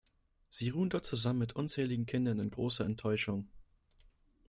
[0.49, 3.47] Sie ruhen dort zusammen mit unzähligen Kindern in großer Enttäuschung.